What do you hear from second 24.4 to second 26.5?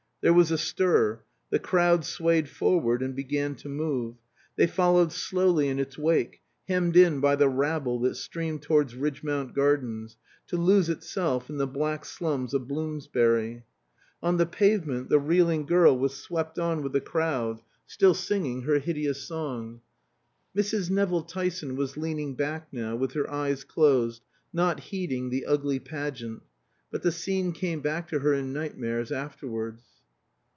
not heeding the ugly pageant.